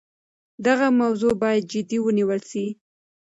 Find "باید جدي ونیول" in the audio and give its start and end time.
1.41-2.41